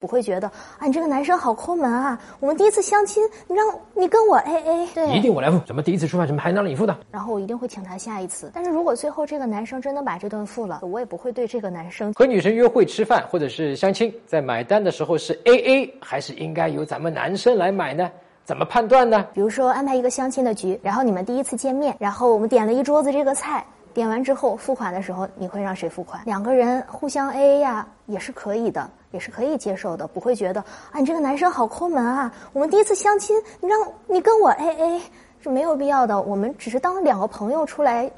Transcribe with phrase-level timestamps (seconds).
[0.00, 0.48] 不会觉得
[0.78, 2.18] 啊，你这个男生好抠门啊！
[2.40, 5.60] 我们第一次相亲，你让你跟我 A A，对，一定我来付。
[5.66, 6.96] 怎么第一次吃饭怎么还让你付的？
[7.10, 8.50] 然后我一定会请他下一次。
[8.54, 18.10] 但是如果最后这个男生真的把这顿付了，我也不会对这个男生和女生约会吃饭或者是相亲，在买单的时候是 A A 还是应该由咱们男生来买呢？
[18.42, 19.26] 怎么判断呢？
[19.34, 23.62] 比如说安排一个相亲的局，然后你们第一次见面，然后我们点了一桌子这个菜。
[23.92, 26.22] 点完之后付款的时候，你会让谁付款？
[26.24, 30.60] 两个人互相 A A 呀，也是可以的，也是可以接受的，不会觉得
[30.92, 32.32] 啊，你这个男生好抠门啊！
[32.52, 35.02] 我们第一次相亲，你让你跟我 A A
[35.40, 36.20] 是没有必要的。
[36.20, 38.10] 我们只是当两个朋友出来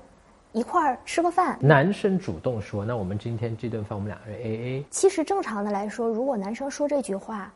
[0.53, 1.57] 一块儿吃个饭。
[1.61, 7.53] 男生主动说：“那我们今天这顿饭我们两个人 A A。”其实正常的来说，如果男生说这句话，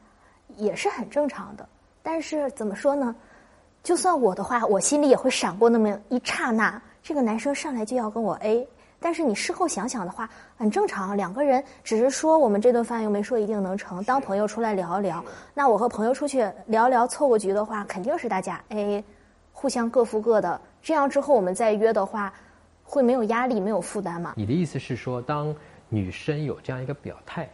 [0.57, 1.69] 也是很正常的。
[2.03, 3.15] 但是怎么说呢？
[3.83, 6.81] 就算我的话，我心里也会闪过那么一刹那。
[7.07, 8.67] 这个男生上来就要跟我 A，
[8.99, 11.17] 但是你事后想想的话，很正常。
[11.17, 15.25] 两个人只是说我们这顿饭又没说一定能成，当朋友出来聊一聊。
[15.55, 19.05] 那我和朋友出去聊聊凑个局的话，肯定是大家 A，
[19.53, 20.61] 互相各付各的。
[20.83, 22.35] 这样之后我们再约的话，
[22.83, 24.35] 会没有压力、没有负担吗？
[24.37, 25.55] 你的意思是说，当
[25.89, 27.49] 女生有这样一个表态，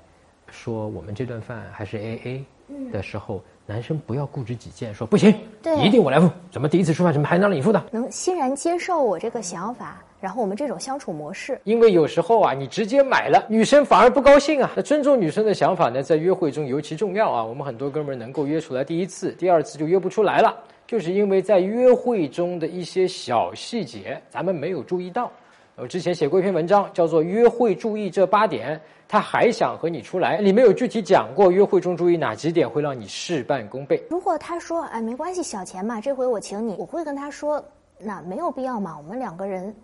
[0.48, 2.42] 说我们这顿饭还是 AA
[2.90, 3.42] 的时候。
[3.64, 6.28] 男生不要固执己见，说不行，对，一定我来付。
[6.50, 7.80] 怎么第一次吃饭，怎么还让你付的？
[7.92, 11.58] 能欣然接受我这个想法，然后我们这种相处模式。
[11.62, 14.68] 因为有时候啊，你直接买了，女生反而不高兴啊。
[14.74, 17.44] 那尊重女生的想法呢，在约会中尤其重要啊。
[17.44, 25.30] 我们很多哥们儿能够约出来第一次、第二次就约不出来了，就是因为在约会中的一些小细节，咱们没有注意到。
[25.74, 28.76] 我之前写过一篇文章，叫做《约会注意这八点》，
[29.08, 34.02] 他还想和你出来，里面有具体讲过约会中注意哪几点会让你事半功倍。
[34.10, 37.64] 如果他说哎没关系，小钱嘛，这回我请你，我会跟他说
[37.98, 39.74] 那没有必要嘛，我们两个人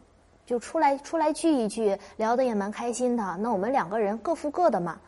[0.45, 4.99] 就出来出来聚一聚，聊得也蛮开心的，那我们两个人各付各的嘛，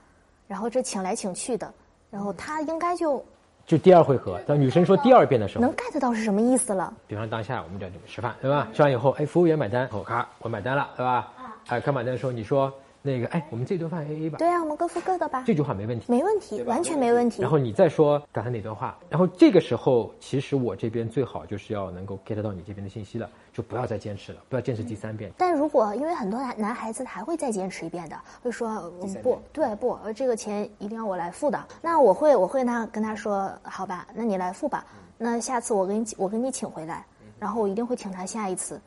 [0.48, 1.72] 然后这请来请去的，
[2.10, 3.22] 然后他应该就。
[3.70, 6.92] 就第二回合，当女生说第二遍的时候，能 get 到是什么意思了？
[7.06, 8.66] 比方当下我们在吃饭，对吧？
[8.74, 11.28] 吃完以后，哎，服务员买单，我咔，我买单了，对吧？
[11.68, 12.72] 哎，开买单的时候，你说。
[13.02, 14.36] 那个，哎，我们这顿饭 A A 吧。
[14.38, 15.42] 对啊，我们各付各的吧。
[15.46, 17.40] 这句话没问题，没问题，完全没问题。
[17.40, 25.32] 然后你再说刚才哪段话，然后这个时候，其实我这边最好就是要能够 get 到你这边的信息了，就不要再坚持了，不要坚持第三遍。
[25.38, 28.90] 但如果因为很多男男孩子还会再坚持一遍的，会说
[29.22, 31.58] 不对不，这个钱一定要我来付的。
[31.80, 34.84] 那我会我会那跟他说，好吧，那你来付吧。
[35.16, 37.06] 那下次我给你我给你请回来，
[37.38, 38.78] 然后我一定会请他下一次。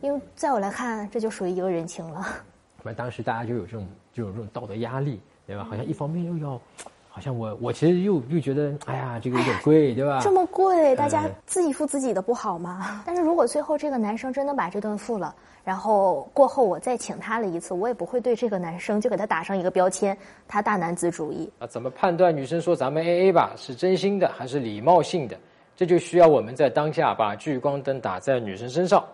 [0.00, 2.26] 因为在我来看，这就属于一个人情了。
[2.82, 5.64] 那当时大家就有这种就有这种道德压力，对吧？
[5.68, 6.60] 好像一方面又要，
[7.08, 10.20] 好像我我其实又又觉得，哎呀，这个有点贵，对吧？
[10.22, 13.02] 这么贵，大家自己付自己的不好吗？
[13.06, 15.34] 但是如果最后这个男生真的把这顿付了，
[15.64, 20.16] 然后过后我再请他了一次，我也不会对这个男生就给他打上一个标签，
[20.48, 21.48] 他大男子主义。
[21.58, 25.38] 啊，怎么判断女生说咱们 A A 吧是真心的还是礼貌性的？
[25.76, 29.04] 这就需要我们在当下把聚光灯打在女生身上，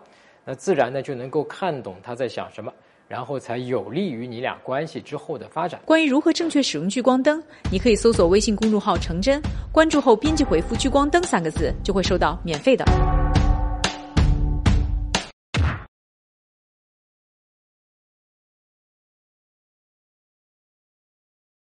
[0.43, 2.71] 那自然呢就能够看懂她在想什么。
[3.09, 5.81] 然后才有利于你俩关系之后的发展。
[5.83, 9.41] 关于如何正确使用聚光灯，你可以搜索微信公众号“成真”，
[9.73, 12.85] 关注后编辑回复“聚光灯”三个字，就会收到免费的。